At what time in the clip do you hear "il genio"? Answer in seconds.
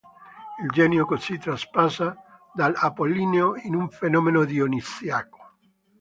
0.63-1.05